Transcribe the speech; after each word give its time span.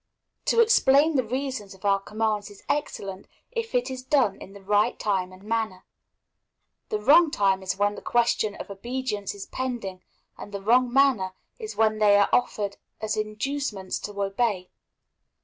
To 0.45 0.61
explain 0.61 1.15
the 1.15 1.23
reasons 1.23 1.75
of 1.75 1.85
our 1.85 1.99
commands 1.99 2.49
is 2.49 2.63
excellent, 2.67 3.27
if 3.51 3.75
it 3.75 3.91
is 3.91 4.01
done 4.01 4.35
in 4.35 4.53
the 4.53 4.63
right 4.63 4.97
time 4.97 5.31
and 5.31 5.43
manner. 5.43 5.85
The 6.89 6.97
wrong 6.97 7.29
time 7.29 7.61
is 7.61 7.77
when 7.77 7.93
the 7.93 8.01
question 8.01 8.55
of 8.55 8.71
obedience 8.71 9.35
is 9.35 9.45
pending, 9.45 10.01
and 10.39 10.51
the 10.51 10.59
wrong 10.63 10.91
manner 10.91 11.33
is 11.59 11.75
when 11.75 11.99
they 11.99 12.15
are 12.17 12.29
offered 12.33 12.77
as 12.99 13.15
inducements 13.15 13.99
to 13.99 14.23
obey. 14.23 14.71